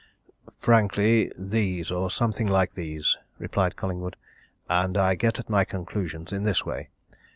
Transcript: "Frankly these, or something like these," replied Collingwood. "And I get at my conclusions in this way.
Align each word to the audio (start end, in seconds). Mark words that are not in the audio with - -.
"Frankly 0.57 1.31
these, 1.37 1.91
or 1.91 2.09
something 2.09 2.47
like 2.47 2.73
these," 2.73 3.19
replied 3.37 3.75
Collingwood. 3.75 4.15
"And 4.67 4.97
I 4.97 5.13
get 5.13 5.37
at 5.37 5.47
my 5.47 5.63
conclusions 5.63 6.33
in 6.33 6.41
this 6.41 6.65
way. 6.65 6.89